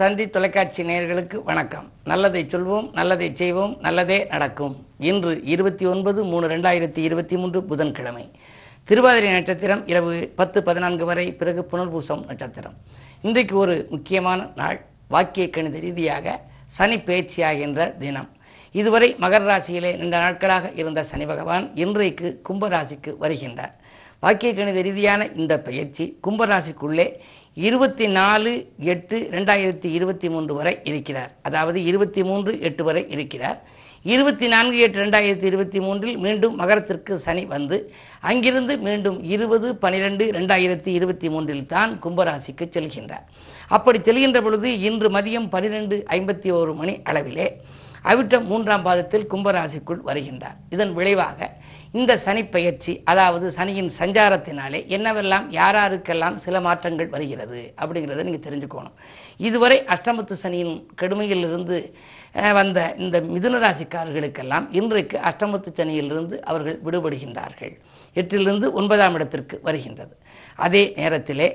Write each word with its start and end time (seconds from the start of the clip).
தந்தி 0.00 0.28
தொலைக்காட்சி 0.28 0.82
நேயர்களுக்கு 0.82 1.42
வணக்கம். 1.44 1.92
நல்லதை 2.04 2.44
சொல்வோம் 2.44 2.92
நல்லதை 2.92 3.34
செய்வோம் 3.36 3.76
நல்லதே 3.80 4.26
நடக்கும். 4.30 4.86
இன்று 4.98 5.42
இருபத்தி 5.44 5.86
ஒன்பது 5.86 6.24
மூணு 6.24 6.48
ரெண்டாயிரத்தி 6.48 6.98
இருபத்தி 6.98 7.36
மூன்று 7.36 7.64
புதன்கிழமை. 7.64 8.30
திருவாதிரை 8.84 9.30
நட்சத்திரம் 9.30 9.86
இரவு 9.86 10.32
பத்து 10.36 10.62
பதினான்கு 10.62 11.04
வரை 11.04 11.32
பிறகு 11.32 11.68
புனர்பூசம் 11.72 12.26
நட்சத்திரம். 12.26 12.72
இன்றைக்கு 13.22 13.56
ஒரு 13.56 13.86
முக்கியமான 13.90 14.48
நாள் 14.56 14.80
வாக்கிய 15.08 15.50
கணித 15.50 15.78
ரீதியாக 15.78 16.40
சனி 16.66 16.96
பயிற்சியாகின்ற 16.96 17.98
தினம். 17.98 18.28
இதுவரை 18.72 19.16
மகர 19.20 19.42
ராசியிலே 19.52 19.96
நீண்ட 19.96 20.18
நாட்களாக 20.18 20.72
இருந்த 20.74 21.04
சனி 21.04 21.26
பகவான் 21.26 21.70
இன்றைக்கு 21.74 22.42
கும்பராசிக்கு 22.48 23.14
வருகின்றார். 23.20 23.72
வாக்கிய 24.22 24.50
கணித 24.54 24.80
ரீதியான 24.86 25.28
இந்த 25.42 25.54
பயிற்சி 25.66 26.04
கும்பராசிக்குள்ளே 26.24 27.06
இருபத்தி 27.66 28.06
நாலு 28.16 28.50
எட்டு 28.92 29.16
ரெண்டாயிரத்தி 29.36 29.88
இருபத்தி 29.98 30.28
மூன்று 30.34 30.52
வரை 30.58 30.74
இருக்கிறார். 30.90 31.30
அதாவது 31.48 31.78
இருபத்தி 31.90 32.22
மூன்று 32.28 32.52
எட்டு 32.68 32.82
வரை 32.88 33.02
இருக்கிறார். 33.14 33.58
இருபத்தி 34.04 34.46
நான்கு 34.52 34.76
எட்டு 34.84 34.98
ரெண்டாயிரத்தி 35.04 35.46
இருபத்தி 35.50 35.80
மூன்றில் 35.86 36.18
மீண்டும் 36.24 36.54
மகரத்திற்கு 36.60 37.14
சனி 37.24 37.42
வந்து 37.54 37.78
அங்கிருந்து 38.30 38.76
மீண்டும் 38.86 39.18
இருபது 39.34 39.68
பனிரெண்டு 39.84 40.26
ரெண்டாயிரத்தி 40.38 40.90
இருபத்தி 40.98 41.28
மூன்றில் 41.34 41.66
தான் 41.74 41.92
கும்பராசிக்கு 42.04 42.66
செல்கின்றார். 42.76 43.26
அப்படி 43.76 43.98
செல்கின்ற 44.08 44.40
பொழுது 44.46 44.70
இன்று 44.88 45.10
மதியம் 45.16 45.50
பனிரெண்டு 45.56 45.98
ஐம்பத்தி 46.18 46.50
ஓரு 46.60 46.74
மணி 46.80 46.94
அளவிலே 47.10 47.48
அவிட்டம் 48.04 48.46
மூன்றாம் 48.50 48.82
பாதத்தில் 48.82 49.26
கும்பராசிக்குள் 49.32 50.00
வருகின்றார். 50.08 50.56
இதன் 50.74 50.92
விளைவாக 50.98 51.48
இந்த 52.00 52.12
சனி 52.24 52.42
பயிற்சி 52.44 52.92
அதாவது 53.04 53.46
சனியின் 53.56 53.90
சஞ்சாரத்தினாலே 53.98 54.80
என்னவெல்லாம் 54.96 55.46
யாராருக்கெல்லாம் 55.58 56.36
சில 56.44 56.60
மாற்றங்கள் 56.60 57.08
வருகிறது 57.14 57.60
அப்படிங்கிறத 57.80 58.24
நீங்கள் 58.28 58.46
தெரிஞ்சுக்கணும். 58.46 58.96
இதுவரை 59.36 59.78
அஷ்டமத்து 59.94 60.32
சனியின் 60.44 60.74
கடுமையிலிருந்து 61.02 61.78
வந்த 62.58 62.94
இந்த 63.04 63.16
மிதுனராசிக்காரர்களுக்கெல்லாம் 63.34 64.66
இன்றைக்கு 64.80 65.18
அஷ்டமத்து 65.30 65.70
சனியிலிருந்து 65.78 66.38
அவர்கள் 66.50 66.78
விடுபடுகின்றார்கள். 66.86 67.74
எட்டிலிருந்து 68.16 68.72
ஒன்பதாம் 68.72 69.14
இடத்திற்கு 69.14 69.60
வருகின்றது. 69.62 70.14
அதே 70.56 70.92
நேரத்திலே 70.96 71.48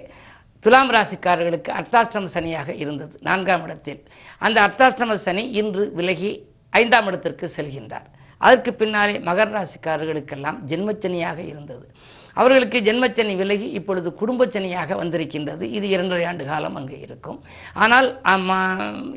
துலாம் 0.65 0.91
ராசிக்காரர்களுக்கு 0.91 1.71
அர்த்தாஷ்டம 1.79 2.25
சனியாக 2.25 2.69
இருந்தது 2.73 3.17
நான்காம் 3.21 3.63
இடத்தில். 3.63 4.03
அந்த 4.39 4.61
அர்த்தாஷ்டம 4.61 5.15
சனி 5.15 5.43
இன்று 5.49 5.91
விலகி 5.93 6.31
ஐந்தாம் 6.69 7.05
இடத்திற்கு 7.05 7.51
செல்கின்றார். 7.57 8.07
அதற்கு 8.37 8.73
பின்னாலே 8.73 9.17
மகர 9.17 9.47
ராசிக்காரர்களுக்கெல்லாம் 9.57 10.57
ஜென்மச்சனியாக 10.69 11.37
இருந்தது. 11.37 11.85
அவர்களுக்கு 12.39 12.77
ஜென்மச்சனி 12.87 13.33
விலகி 13.41 13.67
இப்பொழுது 13.79 14.09
குடும்பச்சனியாக 14.21 14.95
வந்திருக்கின்றது. 15.01 15.65
இது 15.77 15.85
இரண்டரை 15.95 16.25
ஆண்டு 16.29 16.45
காலம் 16.51 16.77
அங்கே 16.79 16.97
இருக்கும். 17.07 17.39
ஆனால் 17.83 18.07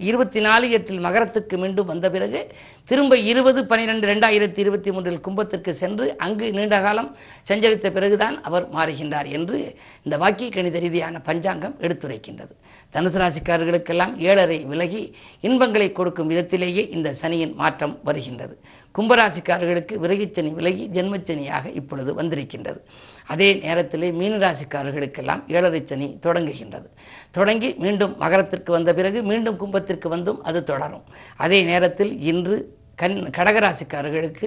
இருபத்தி 0.08 0.42
நாலு 0.48 0.66
எட்டில் 0.78 1.04
மகரத்துக்கு 1.06 1.58
மீண்டும் 1.64 1.90
வந்த 1.92 2.08
பிறகு 2.16 2.42
திரும்ப 2.90 3.14
இருபது 3.30 3.60
பன்னிரெண்டு 3.70 4.06
ரெண்டாயிரத்தி 4.10 4.60
இருபத்தி 4.64 4.90
மூன்றில் 4.96 5.20
கும்பத்திற்கு 5.26 5.72
சென்று 5.82 6.04
அங்கு 6.26 6.46
நீண்ட 6.58 6.76
காலம் 6.86 7.10
சஞ்சரித்த 7.48 7.88
பிறகுதான் 7.96 8.36
அவர் 8.48 8.66
மாறுகின்றார் 8.76 9.28
என்று 9.38 9.58
இந்த 10.06 10.16
வாக்கிய 10.22 10.50
கணித 10.56 10.78
ரீதியான 10.84 11.20
பஞ்சாங்கம் 11.28 11.76
எடுத்துரைக்கின்றது. 11.86 12.54
தனுசு 12.94 13.18
ராசிக்காரர்களுக்கெல்லாம் 13.22 14.12
ஏழரை 14.28 14.58
விலகி 14.72 15.02
இன்பங்களை 15.48 15.88
கொடுக்கும் 15.98 16.30
விதத்திலேயே 16.32 16.84
இந்த 16.96 17.08
சனியின் 17.22 17.54
மாற்றம் 17.62 17.94
வருகின்றது. 18.08 18.54
கும்பராசிக்காரர்களுக்கு 18.98 19.94
விரகிச்சனி 20.04 20.52
விலகி 20.52 20.90
ஜென்மச்சனியாக 20.92 21.74
இப்பொழுது 21.74 22.14
வந்திருக்கின்றது. 22.14 22.80
அதே 23.26 23.54
நேரத்திலே 23.54 24.10
மீனராசிக்காரர்களுக்கெல்லாம் 24.10 25.42
ஏழரை 25.48 25.82
சனி 25.86 26.18
தொடங்குகின்றது. 26.22 26.88
தொடங்கி 27.30 27.74
மீண்டும் 27.78 28.16
மகரத்திற்கு 28.16 28.72
வந்த 28.72 28.94
பிறகு 28.94 29.22
மீண்டும் 29.22 29.56
கும்பத்திற்கு 29.56 30.08
வந்தும் 30.08 30.42
அது 30.42 30.64
தொடரும். 30.64 31.04
அதே 31.36 31.62
நேரத்தில் 31.62 32.20
இன்று 32.20 32.76
கண் 33.02 33.16
கடகராசிக்காரர்களுக்கு 33.36 34.46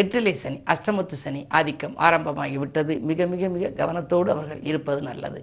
எட்டிலை 0.00 0.32
சனி 0.42 0.58
அஷ்டமத்து 0.74 1.16
சனி 1.24 1.40
ஆதிக்கம் 1.58 1.94
ஆரம்பமாகிவிட்டது. 2.06 2.94
மிக 3.08 3.26
மிக 3.32 3.48
மிக 3.54 3.72
கவனத்தோடு 3.80 4.28
அவர்கள் 4.34 4.62
இருப்பது 4.70 5.00
நல்லது. 5.08 5.40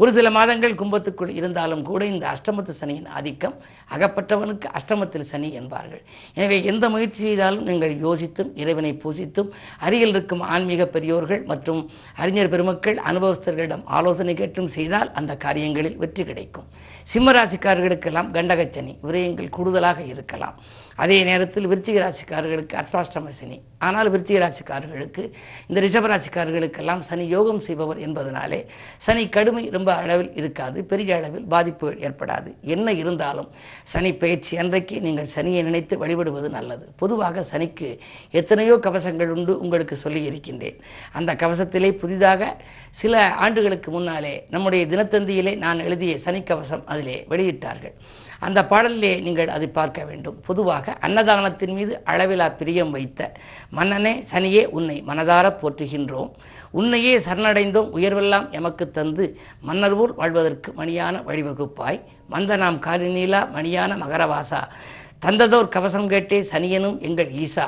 ஒரு 0.00 0.10
சில 0.16 0.30
மாதங்கள் 0.36 0.78
கும்பத்துக்குள் 0.82 1.32
இருந்தாலும் 1.40 1.84
கூட 1.90 2.02
இந்த 2.12 2.26
அஷ்டமத்து 2.34 2.74
சனியின் 2.80 3.08
ஆதிக்கம் 3.18 3.56
அகப்பட்டவனுக்கு 3.96 4.68
அஷ்டமத்தில் 4.80 5.28
சனி 5.32 5.50
என்பார்கள். 5.60 6.02
எனவே 6.38 6.58
எந்த 6.72 6.84
முயற்சி 6.94 7.22
செய்தாலும் 7.28 7.66
நீங்கள் 7.70 7.94
யோசித்தும் 8.06 8.52
இறைவனை 8.62 8.92
பூசித்தும் 9.04 9.50
அருகில் 9.86 10.14
இருக்கும் 10.14 10.44
ஆன்மீக 10.54 10.88
பெரியோர்கள் 10.96 11.42
மற்றும் 11.52 11.82
அறிஞர் 12.22 12.52
பெருமக்கள் 12.54 12.98
அனுபவஸ்தர்களிடம் 13.10 13.84
ஆலோசனை 13.98 14.34
கேட்டும் 14.42 14.72
செய்தால் 14.78 15.12
அந்த 15.20 15.32
காரியங்களில் 15.46 15.98
வெற்றி 16.04 16.24
கிடைக்கும். 16.30 16.68
சிம்மராசிக்காரர்களுக்கெல்லாம் 17.12 18.28
கண்டகச்சனி 18.36 18.92
விரயங்கள் 19.06 19.54
கூடுதலாக 19.56 20.00
இருக்கலாம். 20.12 20.56
அதே 21.02 21.16
நேரத்தில் 21.28 21.68
விருச்சிக 21.70 21.98
ராசிக்காரர்களுக்கு 22.04 22.74
அர்த்தாஷ்டம 22.80 23.30
சனி 23.38 23.56
ஆனால் 23.86 24.08
விருச்சிக 24.14 24.38
ராசிக்காரர்களுக்கு 24.42 25.22
இந்த 25.68 25.78
ரிஷபராசிக்காரர்களுக்கெல்லாம் 25.84 27.02
சனி 27.08 27.24
யோகம் 27.34 27.60
செய்பவர் 27.66 28.00
என்பதனாலே 28.06 28.58
சனி 29.06 29.22
கடுமை 29.36 29.62
ரொம்ப 29.76 29.90
அளவில் 30.00 30.30
இருக்காது 30.40 30.78
பெரிய 30.90 31.16
அளவில் 31.18 31.46
பாதிப்புகள் 31.54 32.02
ஏற்படாது. 32.06 32.50
என்ன 32.74 32.92
இருந்தாலும் 33.02 33.48
சனி 33.92 34.10
பயிற்சி 34.22 34.52
அன்றைக்கு 34.64 34.98
நீங்கள் 35.06 35.32
சனியை 35.36 35.62
நினைத்து 35.68 35.96
வழிபடுவது 36.02 36.50
நல்லது. 36.58 36.84
பொதுவாக 37.02 37.46
சனிக்கு 37.52 37.90
எத்தனையோ 38.40 38.76
கவசங்கள் 38.88 39.32
உண்டு 39.36 39.54
உங்களுக்கு 39.64 39.96
சொல்லி 40.04 40.22
இருக்கின்றேன். 40.30 40.78
அந்த 41.12 41.30
கவசத்திலே 41.44 41.92
புதிதாக 42.04 42.52
சில 43.02 43.16
ஆண்டுகளுக்கு 43.44 43.90
முன்னாலே 43.90 44.34
நம்முடைய 44.54 44.84
தினத்தந்தியிலே 44.92 45.54
நான் 45.66 45.84
எழுதிய 45.88 46.14
சனி 46.26 46.42
கவசம் 46.42 46.86
அதிலே 47.00 47.18
வெளியிட்டார்கள். 47.30 47.94
அந்த 48.46 48.60
பாடலிலே 48.70 49.12
நீங்கள் 49.22 49.50
அதை 49.56 49.66
பார்க்க 49.78 50.04
வேண்டும். 50.04 50.36
பொதுவாக 50.46 50.96
அன்னதானத்தின் 51.00 51.74
மீது 51.78 51.92
அளவிலா 52.04 52.46
பிரியம் 52.60 52.90
வைத்த 52.90 53.20
மன்னனே 53.76 54.14
சனியே 54.32 54.62
உன்னை 54.76 54.96
மனதார 55.08 55.46
போற்றுகின்றோம். 55.60 56.30
உன்னையே 56.70 57.18
சரணடைந்தோம் 57.18 57.90
உயர்வெல்லாம் 57.98 58.46
எமக்கு 58.50 58.90
தந்து 58.90 59.24
மன்னர்வூர் 59.68 60.14
வாழ்வதற்கு 60.20 60.72
மணியான 60.72 61.16
வழிவகுப்பாய். 61.28 62.00
மந்த 62.28 62.56
நாம் 62.56 62.78
காரிநீலா 62.86 63.40
மணியான 63.56 63.96
மகரவாசா. 64.02 64.62
தந்ததோர் 65.24 65.74
கவசம் 65.76 66.10
கேட்டே 66.10 66.38
சனியனும் 66.52 66.98
எங்கள் 67.00 67.32
ஈசா. 67.44 67.66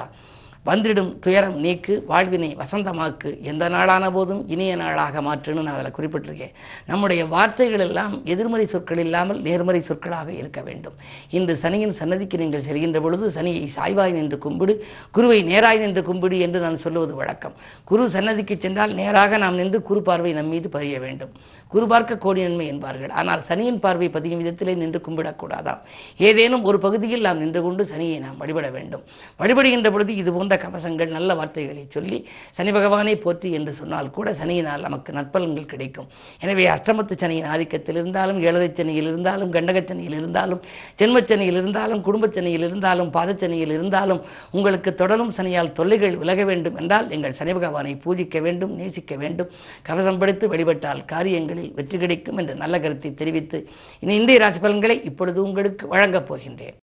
வந்திடும் 0.67 1.09
துயரம் 1.23 1.57
நீக்கு 1.63 1.95
வாழ்வினை 2.11 2.49
வசந்தமாக்கு. 2.61 3.31
எந்த 3.51 3.65
நாளான 3.75 4.11
போதும் 4.17 4.43
இனிய 4.55 4.73
நாளாக 4.83 5.23
மாற்றுன்னு 5.27 5.65
நான் 5.67 5.79
அதில் 5.79 5.95
குறிப்பிட்டிருக்கேன். 5.97 6.53
நம்முடைய 6.91 7.23
வார்த்தைகள் 7.33 7.83
எல்லாம் 7.87 8.13
எதிர்மறை 8.33 8.67
சொற்கள் 8.75 9.01
இல்லாமல் 9.05 9.41
நேர்மறை 9.47 9.81
சொற்களாக 9.89 10.29
இருக்க 10.41 10.61
வேண்டும். 10.69 10.97
இந்த 11.39 11.57
சனியின் 11.63 11.95
சன்னதிக்கு 12.01 12.41
நீங்கள் 12.43 12.65
செல்கின்ற 12.69 13.01
பொழுது 13.07 13.33
சனியை 13.39 13.65
சாய்வாய் 13.79 14.15
நின்று 14.19 14.39
கும்பிடு 14.45 14.77
குருவை 15.19 15.39
நேராய் 15.51 15.83
நின்று 15.85 16.05
கும்பிடு 16.11 16.39
என்று 16.47 16.61
நான் 16.67 16.79
சொல்லுவது 16.85 17.17
வழக்கம். 17.23 17.57
குரு 17.91 18.07
சன்னதிக்கு 18.17 18.57
சென்றால் 18.67 18.95
நேராக 19.01 19.43
நாம் 19.45 19.59
நின்று 19.63 19.81
குரு 19.91 20.03
பார்வை 20.11 20.33
நம் 20.39 20.53
மீது 20.55 20.71
பதிய 20.77 21.01
வேண்டும். 21.07 21.35
குரு 21.75 21.87
பார்க்க 21.95 22.21
கோடி 22.27 22.41
நன்மை 22.47 22.69
என்பார்கள். 22.75 23.13
ஆனால் 23.21 23.45
சனியின் 23.51 23.83
பார்வை 23.85 24.11
பதியும் 24.19 24.41
விதத்திலே 24.45 24.77
நின்று 24.85 25.03
கும்பிடக்கூடாதாம். 25.09 25.83
ஏதேனும் 26.29 26.65
ஒரு 26.71 26.81
பகுதியில் 26.87 27.27
நாம் 27.27 27.43
நின்று 27.45 27.63
கொண்டு 27.67 27.83
சனியை 27.93 28.17
நாம் 28.29 28.41
வழிபட 28.45 28.71
வேண்டும். 28.79 29.05
வழிபடுகின்ற 29.43 29.91
பொழுது 29.95 30.15
இது 30.23 30.31
போன்ற 30.33 30.51
கவசங்கள் 30.63 31.15
நல்ல 31.17 31.35
வார்த்தைகளை 31.41 31.85
சொல்லி 31.97 32.19
சனி 32.57 32.71
பகவானை 32.77 33.15
போற்றி 33.25 33.51
என்று 33.59 33.73
சொன்னால் 33.81 34.11
கூட 34.17 34.29
சனியினால் 34.41 34.87
நமக்கு 34.87 35.11
நற்பலன்கள் 35.19 35.71
கிடைக்கும். 35.73 36.09
எனவே 36.45 36.67
அஷ்டமத்து 36.75 37.17
சனியின் 37.23 37.49
ஆதிக்கத்தில் 37.55 37.99
இருந்தாலும் 38.01 38.41
ஏழரை 38.47 38.69
சனியில் 38.81 39.11
இருந்தாலும் 39.13 39.53
கண்டகச்சனியில் 39.57 40.17
இருந்தாலும் 40.21 40.63
ஜென்மச்சனியில் 41.03 41.61
இருந்தாலும் 41.63 42.03
குடும்பச்சனியில் 42.09 42.67
இருந்தாலும் 42.69 43.13
பாதச்சனியில் 43.17 43.75
இருந்தாலும் 43.79 44.23
உங்களுக்கு 44.57 44.93
தொடரும் 45.03 45.35
சனியால் 45.39 45.75
தொல்லைகள் 45.81 46.19
விலக 46.23 46.41
வேண்டும் 46.51 46.79
என்றால் 46.83 47.11
எங்கள் 47.17 47.39
சனி 47.41 47.55
பகவானை 47.59 47.95
பூஜிக்க 48.05 48.41
வேண்டும் 48.47 48.75
நேசிக்க 48.81 49.13
வேண்டும். 49.25 49.53
கவசம் 49.89 50.21
படுத்து 50.23 50.51
வழிபட்டால் 50.55 51.05
காரியங்களில் 51.15 51.73
வெற்றி 51.79 51.99
கிடைக்கும் 52.05 52.41
என்ற 52.43 52.55
நல்ல 52.65 52.81
கருத்தை 52.85 53.13
தெரிவித்து 53.23 53.61
இனி 54.03 54.15
இந்திய 54.21 54.43
ராசி 54.45 54.61
பலன்களை 54.67 54.99
இப்பொழுது 55.11 55.39
உங்களுக்கு 55.49 55.87
வழங்கப் 55.95 56.29
போகின்றேன். 56.31 56.79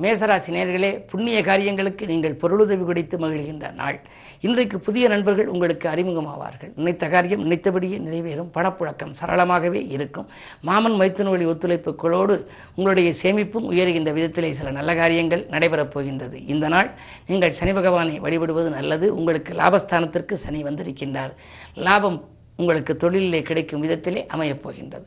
மேசராசி 0.00 0.50
நேர்களே 0.56 1.08
புண்ணிய 1.10 1.42
காரியங்களுக்கு 1.42 2.06
நீங்கள் 2.06 2.32
பொருளுதவி 2.32 2.84
கொடுத்து 2.84 3.18
மகிழ்கின்ற 3.18 3.72
நாள். 3.74 4.00
இன்றைக்கு 4.40 4.80
புதிய 4.80 5.08
நண்பர்கள் 5.08 5.46
உங்களுக்கு 5.46 5.88
அறிமுகமாவார்கள். 5.88 6.70
நினைத்த 6.76 7.08
காரியம் 7.08 7.42
நினைத்தபடியே 7.42 7.98
நிறைவேறும். 7.98 8.50
பணப்புழக்கம் 8.54 9.14
சரளமாகவே 9.20 9.90
இருக்கும். 9.90 10.28
மாமன் 10.60 10.92
மைத்துன 10.92 11.28
வழி 11.28 11.46
ஒத்துழைப்புகளோடு 11.46 12.46
உங்களுடைய 12.74 13.14
சேமிப்பும் 13.22 13.68
உயர்கின்ற 13.70 14.12
விதத்திலே 14.12 14.56
சில 14.56 14.70
நல்ல 14.70 14.94
காரியங்கள் 14.94 15.46
நடைபெறப் 15.50 15.90
போகின்றது. 15.90 16.46
இந்த 16.46 16.68
நாள் 16.68 16.90
நீங்கள் 17.26 17.54
சனி 17.54 17.72
பகவானை 17.72 18.20
வழிபடுவது 18.20 18.70
நல்லது. 18.70 19.14
உங்களுக்கு 19.14 19.54
லாபஸ்தானத்திற்கு 19.54 20.34
சனி 20.34 20.62
வந்திருக்கின்றார். 20.62 21.34
லாபம் 21.74 22.24
உங்களுக்கு 22.56 22.96
தொழிலிலே 23.00 23.42
கிடைக்கும் 23.42 23.82
விதத்திலே 23.82 24.26
அமையப் 24.26 24.62
போகின்றது. 24.62 25.06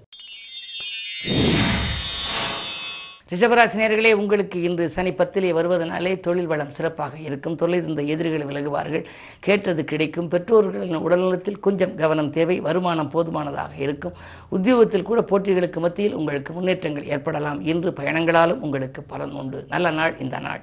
ரிஷபராசினியர்களே 3.34 4.14
உங்களுக்கு 4.14 4.62
இன்று 4.62 4.90
சனி 4.90 5.10
பத்திலே 5.10 5.54
வருவதனாலே 5.54 6.20
தொழில் 6.20 6.48
வளம் 6.48 6.72
சிறப்பாக 6.72 7.18
இருக்கும். 7.18 7.56
தொலைந்த 7.56 8.02
எதிரிகள் 8.02 8.48
விலகுவார்கள். 8.48 9.06
கேட்டது 9.40 9.84
கிடைக்கும். 9.84 10.28
பெற்றோர்களின் 10.28 10.98
உடல்நலத்தில் 10.98 11.60
கொஞ்சம் 11.60 11.96
கவனம் 11.96 12.32
தேவை. 12.32 12.60
வருமானம் 12.60 13.10
போதுமானதாக 13.10 13.76
இருக்கும். 13.76 14.14
உத்தியோகத்தில் 14.50 15.04
கூட 15.04 15.22
போட்டிகளுக்கு 15.22 15.80
மத்தியில் 15.80 16.14
உங்களுக்கு 16.14 16.54
முன்னேற்றங்கள் 16.54 17.08
ஏற்படலாம். 17.08 17.66
இன்று 17.66 17.92
பயணங்களாலும் 17.92 18.60
உங்களுக்கு 18.60 19.04
பலன் 19.04 19.32
உண்டு. 19.32 19.66
நல்ல 19.70 19.92
நாள். 19.92 20.16
இந்த 20.20 20.40
நாள். 20.40 20.62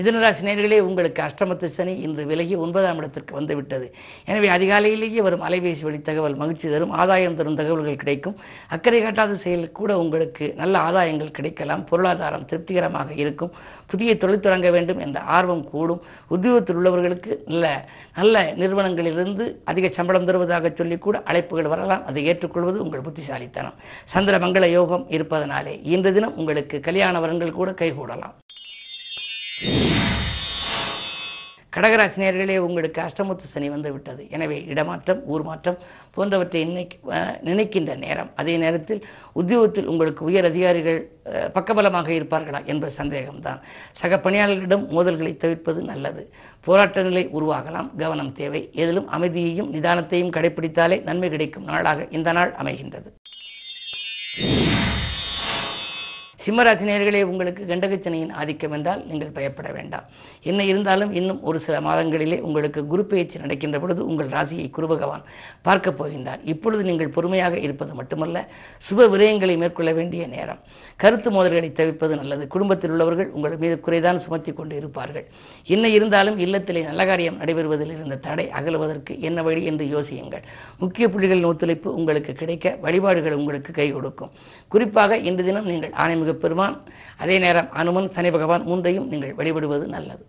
மிதுனராசி 0.00 0.42
நேர்களே 0.46 0.76
உங்களுக்கு 0.80 1.20
அஷ்டமத்து 1.24 1.66
சனி 1.76 1.94
இன்று 2.04 2.22
விலகி 2.28 2.54
ஒன்பதாம் 2.64 2.98
இடத்திற்கு 3.00 3.32
வந்துவிட்டது. 3.38 3.86
எனவே 4.30 4.48
அதிகாலையிலேயே 4.54 5.20
வரும் 5.26 5.42
அலைபேசி 5.48 5.82
வழி 5.86 5.98
தகவல் 6.06 6.36
மகிழ்ச்சி 6.42 6.66
தரும் 6.74 6.92
ஆதாயம் 7.00 7.36
தரும் 7.40 7.58
தகவல்கள் 7.58 7.98
கிடைக்கும். 8.02 8.36
அக்கறை 8.74 9.00
காட்டாத 9.02 9.34
செயலில் 9.42 9.76
கூட 9.78 9.90
உங்களுக்கு 10.04 10.46
நல்ல 10.60 10.74
ஆதாயங்கள் 10.86 11.34
கிடைக்கலாம். 11.38 11.82
பொருளாதாரம் 11.90 12.46
திருப்திகரமாக 12.52 13.10
இருக்கும். 13.22 13.52
புதிய 13.92 14.16
தொழில் 14.22 14.44
தொடங்க 14.46 14.70
வேண்டும் 14.76 15.02
என்ற 15.06 15.20
ஆர்வம் 15.36 15.64
கூடும். 15.72 16.00
உத்தியோகத்தில் 16.36 16.80
உள்ளவர்களுக்கு 16.80 17.30
நல்ல 17.50 17.66
நல்ல 18.20 18.44
நிறுவனங்களிலிருந்து 18.62 19.44
அதிக 19.72 19.92
சம்பளம் 19.98 20.28
தருவதாக 20.30 20.72
சொல்லி 20.80 20.98
கூட 20.98 21.18
அழைப்புகள் 21.32 21.72
வரலாம். 21.74 22.06
அதை 22.06 22.24
ஏற்றுக்கொள்வது 22.32 22.80
உங்கள் 22.86 23.06
புத்திசாலித்தனம். 23.08 23.76
சந்திர 24.14 24.38
மங்கள 24.46 24.64
யோகம் 24.78 25.06
இருப்பதனாலே 25.18 25.76
இன்று 25.94 26.12
தினம் 26.18 26.36
உங்களுக்கு 26.42 26.78
கல்யாண 26.88 27.20
வரங்கள் 27.26 27.58
கூட 27.60 27.70
கைகூடலாம். 27.82 28.36
கடகராசினியர்களே 31.72 32.56
உங்களுக்கு 32.58 33.00
அஷ்டமத்து 33.00 33.46
சனி 33.46 33.68
வந்து 33.68 33.92
விட்டது 33.92 34.22
எனவே 34.30 34.56
இடமாற்றம் 34.64 35.20
ஊர் 35.26 35.42
மாற்றம் 35.42 35.78
போன்றவற்றை 36.10 36.62
அஹ், 37.10 37.36
நினைக்கின்ற 37.40 37.94
நேரம். 37.96 38.30
அதே 38.34 38.56
நேரத்தில் 38.56 39.02
உத்தியோகத்தில் 39.32 39.86
உங்களுக்கு 39.86 40.24
உயர் 40.24 40.44
அதிகாரிகள் 40.44 41.00
அஹ், 41.30 41.48
பக்கபலமாக 41.52 42.08
இருப்பார்களா 42.10 42.64
என்ற 42.66 42.90
சந்தேகம்தான். 42.98 43.60
சக 43.92 44.16
பணியாளர்களிடம் 44.18 44.86
மோதல்களை 44.90 45.36
தவிர்ப்பது 45.36 45.82
நல்லது. 45.82 46.24
போராட்ட 46.66 47.02
நிலை 47.02 47.24
உருவாகலாம். 47.32 47.90
கவனம் 47.98 48.32
தேவை. 48.32 48.62
எதிலும் 48.74 49.08
அமைதியையும் 49.08 49.72
நிதானத்தையும் 49.72 50.34
கடைபிடித்தாலே 50.36 51.02
நன்மை 51.02 51.30
கிடைக்கும் 51.30 51.64
நாளாக 51.64 52.08
இந்த 52.10 52.32
நாள் 52.32 52.52
அமைகின்றது. 52.58 53.08
சிம்மராசினியர்களே 56.50 57.22
உங்களுக்கு 57.22 57.64
கண்டகச்சனையின் 57.64 58.32
ஆதிக்கம் 58.32 58.72
என்றால் 58.72 59.06
நீங்கள் 59.06 59.28
பயப்பட 59.28 59.72
வேண்டாம். 59.72 60.04
என்ன 60.42 60.64
இருந்தாலும் 60.64 61.12
இன்னும் 61.12 61.42
ஒரு 61.42 61.60
சில 61.60 61.80
மாதங்களிலே 61.80 62.40
உங்களுக்கு 62.40 62.86
குரு 62.86 63.04
பெயர்ச்சி 63.04 63.38
நடக்கின்ற 63.38 63.78
பொழுது 63.78 64.06
உங்கள் 64.06 64.28
ராசியை 64.28 64.70
குரு 64.70 64.86
பகவான் 64.86 65.22
பார்க்கப் 65.62 66.02
போகின்றார். 66.02 66.40
இப்பொழுது 66.44 66.84
நீங்கள் 66.84 67.08
பொறுமையாக 67.08 67.58
இருப்பது 67.58 67.94
மட்டுமல்ல 67.94 68.48
சுப 68.90 69.08
விரயங்களை 69.08 69.56
மேற்கொள்ள 69.56 69.92
வேண்டிய 69.92 70.26
நேரம். 70.26 70.58
கருத்து 70.96 71.30
மோதல்களை 71.30 71.72
தவிர்ப்பது 71.72 72.16
நல்லது. 72.16 72.46
குடும்பத்தில் 72.46 72.90
உள்ளவர்கள் 72.90 73.30
உங்கள் 73.30 73.56
மீது 73.56 73.80
குறைதான் 73.86 74.18
சுமத்தி 74.18 74.52
கொண்டு 74.52 74.76
இருப்பார்கள். 74.76 75.26
என்ன 75.66 75.88
இருந்தாலும் 75.88 76.38
இல்லத்திலே 76.38 76.84
நல்ல 76.84 77.06
காரியம் 77.06 77.40
நடைபெறுவதில் 77.40 77.92
இருந்த 77.92 78.16
தடை 78.16 78.50
அகலுவதற்கு 78.50 79.20
என்ன 79.20 79.42
வழி 79.42 79.64
என்று 79.64 79.84
யோசியுங்கள். 79.84 80.42
முக்கிய 80.78 81.08
புள்ளிகளின் 81.08 81.44
ஒத்துழைப்பு 81.44 81.94
உங்களுக்கு 81.94 82.32
கிடைக்க 82.32 82.76
வழிபாடுகள் 82.80 83.32
உங்களுக்கு 83.32 83.72
கை 83.72 83.92
கொடுக்கும். 83.92 84.30
குறிப்பாக 84.68 85.16
இன்று 85.16 85.44
தினம் 85.44 85.66
நீங்கள் 85.66 85.90
ஆணைமிகு 85.90 86.38
பெருமான். 86.44 86.76
அதே 87.22 87.38
நேரம் 87.38 87.70
அனுமன் 87.80 88.12
சனி 88.16 88.30
பகவான் 88.30 88.66
மூன்றையும் 88.70 89.08
நீங்கள் 89.12 89.36
வழிபடுவது 89.40 89.86
நல்லது. 89.96 90.24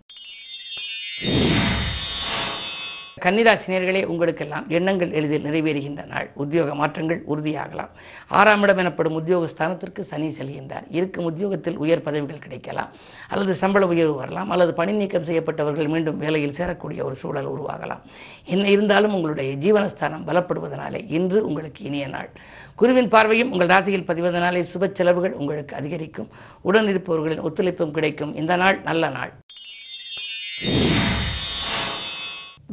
கன்னிராசினியர்களே 3.22 4.04
உங்களுக்கெல்லாம் 4.04 4.64
எண்ணங்கள் 4.68 5.10
எளிதில் 5.10 5.44
நிறைவேறுகின்ற 5.44 6.06
நாள். 6.06 6.30
உத்தியோக 6.34 6.74
மாற்றங்கள் 6.74 7.22
உறுதியாகலாம். 7.28 7.88
ஆறாம் 8.28 8.62
இடம் 8.62 8.76
எனப்படும் 8.76 9.14
உத்தியோக 9.14 9.46
ஸ்தானத்திற்கு 9.46 10.00
சனி 10.00 10.28
செல்கின்றார். 10.28 10.86
இருக்கும் 10.90 11.24
உத்தியோகத்தில் 11.24 11.76
உயர் 11.76 12.02
பதவிகள் 12.02 12.38
கிடைக்கலாம். 12.38 12.88
அல்லது 13.28 13.54
சம்பள 13.54 13.86
உயர்வு 13.86 14.14
வரலாம். 14.14 14.50
அல்லது 14.50 14.74
பணி 14.74 14.92
நீக்கம் 14.92 15.24
செய்யப்பட்டவர்கள் 15.24 15.88
மீண்டும் 15.88 16.18
வேலையில் 16.18 16.56
சேரக்கூடிய 16.58 17.02
ஒரு 17.02 17.14
சூழல் 17.14 17.48
உருவாகலாம். 17.48 18.00
என்ன 18.44 18.70
இருந்தாலும் 18.70 19.14
உங்களுடைய 19.14 19.56
ஜீவனஸ்தானம் 19.56 20.26
பலப்படுவதனாலே 20.26 21.04
இன்று 21.08 21.46
உங்களுக்கு 21.46 21.84
இனிய 21.84 22.08
நாள். 22.08 22.30
குருவின் 22.74 23.08
பார்வையும் 23.08 23.52
உங்கள் 23.52 23.66
ராசியில் 23.66 24.08
பதிவதனாலே 24.08 24.66
சுப 24.74 24.94
செலவுகள் 24.94 25.32
உங்களுக்கு 25.32 25.76
அதிகரிக்கும். 25.76 26.28
உடன் 26.62 26.86
இருப்பவர்களின் 26.86 27.42
ஒத்துழைப்பும் 27.42 27.90
கிடைக்கும். 27.90 28.34
இந்த 28.34 28.56
நாள் 28.56 28.80
நல்ல 28.80 29.08
நாள். 29.08 29.32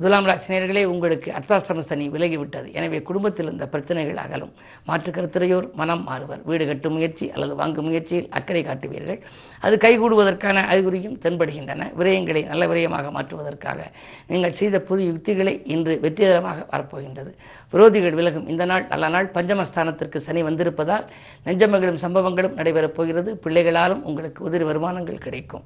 துலாம் 0.02 0.28
ராசினியர்களே 0.28 0.84
உங்களுக்கு 0.84 1.32
அர்த்தாசிரம 1.32 1.82
சனி 1.82 2.10
விலகிவிட்டது. 2.10 2.74
எனவே 2.74 3.02
குடும்பத்தில் 3.02 3.46
இருந்த 3.46 3.68
பிரச்சனைகள் 3.68 4.20
அகலும். 4.24 4.52
மாற்று 4.86 5.12
கருத்துறையோர் 5.12 5.68
மனம் 5.74 6.04
மாறுவர். 6.04 6.42
வீடு 6.46 6.66
கட்டும் 6.68 6.94
முயற்சி 6.94 7.32
அல்லது 7.32 7.56
வாங்கும் 7.56 7.86
முயற்சியில் 7.86 8.30
அக்கறை 8.30 8.64
காட்டுவீர்கள். 8.64 9.20
அது 9.60 9.76
கைகூடுவதற்கான 9.76 10.64
அறிகுறியும் 10.74 11.18
தென்படுகின்றன. 11.24 11.88
விரயங்களை 12.00 12.46
நல்ல 12.46 12.66
விரயமாக 12.68 13.12
மாற்றுவதற்காக 13.12 13.80
நீங்கள் 14.28 14.54
செய்த 14.54 14.80
புதிய 14.80 15.10
யுக்திகளை 15.12 15.62
இன்று 15.66 16.00
வெற்றிகரமாக 16.02 16.68
வரப்போகின்றது. 16.72 17.34
விரோதிகள் 17.74 18.14
விலகும். 18.14 18.48
இந்த 18.48 18.66
நாள் 18.66 18.88
நல்ல 18.88 19.10
நாள். 19.10 19.32
பஞ்சமஸ்தானத்திற்கு 19.34 20.22
சனி 20.22 20.44
வந்திருப்பதால் 20.44 21.06
நெஞ்சமகளும் 21.46 22.02
சம்பவங்களும் 22.06 22.58
நடைபெறப் 22.62 22.98
போகிறது. 23.00 23.40
பிள்ளைகளாலும் 23.44 24.02
உங்களுக்கு 24.02 24.50
உதிரி 24.50 24.66
வருமானங்கள் 24.72 25.26
கிடைக்கும். 25.28 25.66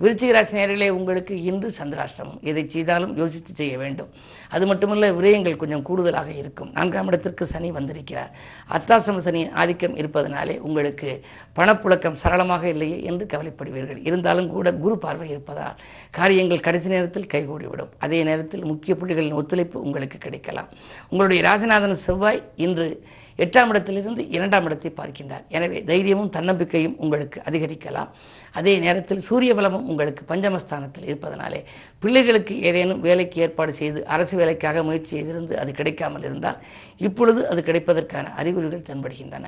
விருச்சிகராசி 0.00 0.50
ராசி 0.50 0.88
உங்களுக்கு 0.88 1.42
இன்று 1.42 1.74
சந்திராஷ்டமம். 1.78 2.40
எதை 2.40 2.68
செய்தாலும் 2.68 3.16
யோசித்து 3.16 3.52
செய்ய 3.54 3.78
வேண்டும். 3.78 4.08
அது 4.50 4.66
மட்டுமல்ல 4.66 5.10
விரயங்கள் 5.12 5.56
கொஞ்சம் 5.56 5.82
கூடுதலாக 5.82 6.30
இருக்கும். 6.30 6.70
நான்காம் 6.72 7.06
இடத்திற்கு 7.06 7.46
சனி 7.46 7.70
வந்திருக்கிறார். 7.70 8.30
அத்தாசம 8.70 9.18
சனியின் 9.18 9.52
ஆதிக்கம் 9.52 9.96
இருப்பதனாலே 9.96 10.58
உங்களுக்கு 10.58 11.20
பணப்புழக்கம் 11.56 12.16
சரளமாக 12.16 12.68
இல்லையே 12.68 13.02
என்று 13.02 13.26
கவலைப்படுவீர்கள். 13.26 14.00
இருந்தாலும் 14.02 14.48
கூட 14.48 14.72
குரு 14.72 14.98
பார்வை 14.98 15.28
இருப்பதால் 15.28 15.76
காரியங்கள் 16.10 16.60
கடைசி 16.60 16.88
நேரத்தில் 16.88 17.26
கைகூடிவிடும். 17.26 17.92
அதே 17.98 18.22
நேரத்தில் 18.22 18.64
முக்கிய 18.64 18.96
புள்ளிகளின் 19.00 19.32
ஒத்துழைப்பு 19.32 19.82
உங்களுக்கு 19.82 20.18
கிடைக்கலாம். 20.18 20.68
உங்களுடைய 21.08 21.42
ராசிநாதன் 21.48 21.98
செவ்வாய் 22.04 22.42
இன்று 22.56 23.04
எட்டாம் 23.44 23.70
இடத்திலிருந்து 23.72 24.22
இரண்டாம் 24.36 24.66
இடத்தை 24.68 24.90
பார்க்கின்றார். 25.00 25.44
எனவே 25.56 25.78
தைரியமும் 25.90 26.32
தன்னம்பிக்கையும் 26.36 26.96
உங்களுக்கு 27.04 27.38
அதிகரிக்கலாம். 27.48 28.10
அதே 28.58 28.72
நேரத்தில் 28.84 29.24
சூரிய 29.28 29.52
பலமும் 29.58 29.88
உங்களுக்கு 29.90 30.22
பஞ்சமஸ்தானத்தில் 30.30 31.06
இருப்பதனாலே 31.10 31.60
பிள்ளைகளுக்கு 32.02 32.54
ஏதேனும் 32.68 33.02
வேலைக்கு 33.06 33.40
ஏற்பாடு 33.44 33.72
செய்து 33.80 34.00
அரசு 34.14 34.34
வேலைக்காக 34.40 34.82
முயற்சி 34.88 35.12
செய்திருந்து 35.16 35.54
அது 35.62 35.72
கிடைக்காமல் 35.80 36.26
இருந்தால் 36.28 36.60
இப்பொழுது 37.08 37.42
அது 37.52 37.62
கிடைப்பதற்கான 37.68 38.32
அறிகுறிகள் 38.42 38.88
தென்படுகின்றன. 38.88 39.46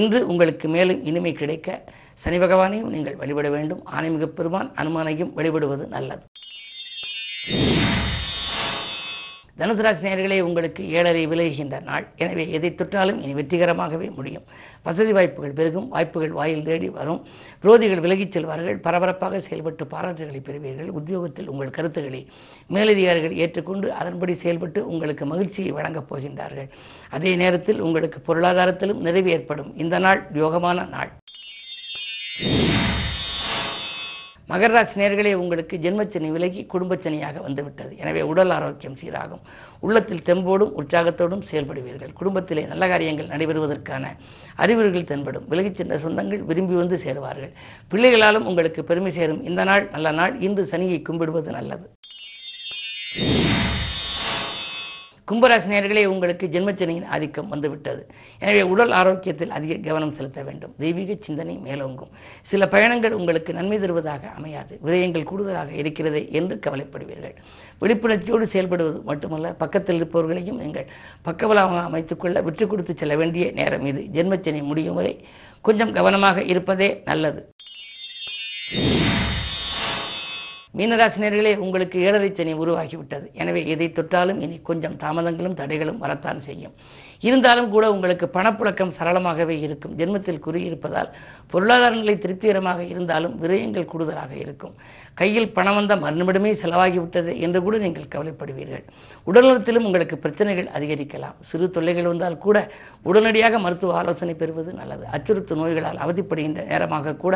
இன்று 0.00 0.20
உங்களுக்கு 0.32 0.68
மேலும் 0.76 1.02
இனிமை 1.10 1.34
கிடைக்க 1.42 1.78
சனி 2.24 2.38
பகவானையும் 2.42 2.92
நீங்கள் 2.94 3.20
வழிபட 3.22 3.48
வேண்டும். 3.54 3.82
ஆணைமிகு 3.96 4.28
பெருமான் 4.38 4.70
அனுமானையும் 4.82 5.32
வழிபடுவது 5.38 5.86
நல்லது. 5.96 6.22
தனுசு 9.58 9.82
நேயர்களே 10.04 10.40
உங்களுக்கு 10.40 10.90
ஏழரை 10.90 11.26
விலகுகின்ற 11.26 11.82
நாள். 11.82 12.06
எனவே 12.16 12.50
எதை 12.50 12.74
தொட்டாலும் 12.74 13.22
இனி 13.22 13.34
வெற்றிகரமாகவே 13.34 14.14
முடியும். 14.14 14.42
வசதி 14.82 15.12
வாய்ப்புகள் 15.12 15.52
பெருகும் 15.52 15.88
வாய்ப்புகள் 15.88 16.30
வாயில் 16.30 16.64
தேடி 16.64 16.88
வரும். 16.88 17.20
விரோதிகள் 17.62 18.00
விலகிச் 18.00 18.32
செல்வார்கள் 18.36 18.76
பரபரப்பாக 18.76 19.40
செயல்பட்டு 19.40 19.84
பாராட்டுகளை 19.84 20.40
பெறுவீர்கள். 20.40 20.88
உத்தியோகத்தில் 20.88 21.48
உங்கள் 21.48 21.70
கருத்துக்களை 21.70 22.26
மேலதிகாரிகள் 22.68 23.36
ஏற்றுக்கொண்டு 23.36 23.92
அதன்படி 23.92 24.34
செயல்பட்டு 24.34 24.86
உங்களுக்கு 24.86 25.26
மகிழ்ச்சியை 25.26 25.70
வழங்கப் 25.70 26.14
போகின்றார்கள். 26.14 26.68
அதே 27.10 27.36
நேரத்தில் 27.36 27.80
உங்களுக்கு 27.80 28.20
பொருளாதாரத்திலும் 28.26 29.04
நிறைவு 29.08 29.30
ஏற்படும். 29.30 29.76
இந்த 29.76 29.98
நாள் 29.98 30.26
யோகமான 30.32 30.88
நாள். 30.88 31.12
மகர 34.54 34.70
ராசி 34.72 35.00
நேர்களே 35.00 35.34
உங்களுக்கு 35.34 35.76
ஜென்மச்சனி 35.76 36.28
விலகி 36.30 36.66
குடும்பச்சனியாக 36.72 37.40
வந்துவிட்டது. 37.40 37.92
எனவே 37.98 38.22
உடல் 38.22 38.50
ஆரோக்கியம் 38.50 38.96
சீராகும். 39.00 39.40
உள்ளத்தில் 39.80 40.22
தெம்போடும் 40.26 40.74
உற்சாகத்தோடும் 40.80 41.42
செயல்படுவீர்கள். 41.50 42.12
குடும்பத்திலே 42.12 42.62
நல்ல 42.72 42.88
காரியங்கள் 42.88 43.26
நடைபெறுவதற்கான 43.26 44.04
அறிகுறிகள் 44.56 45.10
தென்படும். 45.10 45.48
விலகிச் 45.48 45.74
சென்ற 45.74 45.96
சொந்தங்கள் 45.96 46.44
விரும்பி 46.50 46.74
வந்து 46.74 46.96
சேருவார்கள். 47.04 47.52
பிள்ளைகளாலும் 47.90 48.48
உங்களுக்கு 48.50 48.84
பெருமை 48.84 49.12
சேரும். 49.12 49.44
இந்த 49.44 49.64
நாள் 49.64 49.88
நல்ல 49.90 50.10
நாள். 50.10 50.40
இன்று 50.40 50.68
சனியை 50.70 51.02
கும்பிடுவது 51.02 51.50
நல்லது. 51.50 51.90
கும்பராசினியர்களே 55.28 56.02
உங்களுக்கு 56.12 56.46
ஜென்மச்சனையின் 56.54 57.06
ஆதிக்கம் 57.14 57.48
வந்துவிட்டது. 57.52 58.02
எனவே 58.38 58.62
உடல் 58.72 58.90
ஆரோக்கியத்தில் 58.90 59.54
அதிக 59.58 59.74
கவனம் 59.86 60.14
செலுத்த 60.16 60.42
வேண்டும். 60.42 60.72
தெய்வீக 60.82 61.16
சிந்தனை 61.26 61.54
மேலோங்கும். 61.66 62.10
சில 62.50 62.68
பயணங்கள் 62.74 63.16
உங்களுக்கு 63.20 63.52
நன்மை 63.58 63.78
தருவதாக 63.84 64.32
அமையாது. 64.38 64.74
விரயங்கள் 64.86 65.28
கூடுதலாக 65.30 65.72
இருக்கிறதே 65.82 66.22
என்று 66.40 66.56
கவலைப்படுவீர்கள். 66.66 67.36
விழிப்புணர்ச்சியோடு 67.82 68.46
செயல்படுவது 68.54 69.00
மட்டுமல்ல 69.10 69.54
பக்கத்தில் 69.62 69.98
இருப்பவர்களையும் 70.00 70.60
நீங்கள் 70.64 70.90
பக்கபலமாக 71.28 71.86
அமைத்துக்கொள்ள 71.90 72.42
விற்று 72.48 72.66
கொடுத்து 72.66 72.94
செல்ல 72.94 73.16
வேண்டிய 73.22 73.46
நேரம் 73.60 73.86
இது. 73.92 74.02
ஜென்மச்சனை 74.18 74.62
முடியும் 74.72 75.00
வரை 75.00 75.14
கொஞ்சம் 75.68 75.94
கவனமாக 75.98 76.44
இருப்பதே 76.54 76.90
நல்லது. 77.10 77.42
மீனராசினியர்களே 80.78 81.56
உங்களுக்கு 81.56 81.96
ஏழரை 82.00 82.30
சனி 82.32 82.52
உருவாகிவிட்டது. 82.54 83.26
எனவே 83.32 83.60
எதை 83.66 83.92
தொட்டாலும் 83.92 84.40
இனி 84.40 84.56
கொஞ்சம் 84.62 84.96
தாமதங்களும் 84.96 85.58
தடைகளும் 85.60 86.00
வரத்தான் 86.04 86.40
செய்யும். 86.40 86.74
இருந்தாலும் 87.20 87.68
கூட 87.70 87.84
உங்களுக்கு 87.92 88.26
பணப்புழக்கம் 88.32 88.94
சரளமாகவே 88.98 89.56
இருக்கும். 89.60 89.94
ஜென்மத்தில் 89.98 90.44
குறியிருப்பதால் 90.46 91.10
பொருளாதார 91.52 91.92
நிலை 91.94 92.18
திருப்திகரமாக 92.18 92.84
இருந்தாலும் 92.84 93.36
விரயங்கள் 93.42 93.90
கூடுதலாக 93.92 94.32
இருக்கும். 94.34 94.74
கையில் 95.20 95.52
பணம் 95.56 95.76
வந்த 95.78 95.94
மறுநிமிடமே 96.02 96.50
செலவாகிவிட்டது 96.62 97.32
என்று 97.44 97.58
கூட 97.66 97.76
நீங்கள் 97.84 98.08
கவலைப்படுவீர்கள். 98.14 98.84
உடல்நலத்திலும் 99.26 99.86
உங்களுக்கு 99.88 100.16
பிரச்சனைகள் 100.24 100.68
அதிகரிக்கலாம். 100.76 101.36
சிறு 101.50 101.66
தொல்லைகள் 101.76 102.10
வந்தால் 102.10 102.38
கூட 102.46 102.56
உடனடியாக 103.10 103.58
மருத்துவ 103.66 103.94
ஆலோசனை 104.00 104.34
பெறுவது 104.42 104.72
நல்லது. 104.80 105.04
அச்சுறுத்து 105.16 105.60
நோய்களால் 105.60 106.02
அவதிப்படுகின்ற 106.06 106.64
நேரமாக 106.72 107.16
கூட 107.24 107.34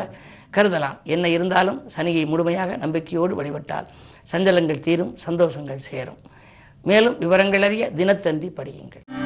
கருதலாம். 0.56 0.98
என்ன 1.16 1.28
இருந்தாலும் 1.36 1.78
சனியை 1.96 2.24
முழுமையாக 2.32 2.76
நம்பிக்கையோடு 2.84 3.34
வழிபட்டால் 3.40 3.88
சஞ்சலங்கள் 4.32 4.84
தீரும் 4.88 5.14
சந்தோஷங்கள் 5.26 5.86
சேரும். 5.90 6.20
மேலும் 6.84 7.16
விவரங்கள் 7.24 7.66
அறிய 7.68 7.84
தினத்தந்தி 8.00 8.50
படியுங்கள். 8.58 9.17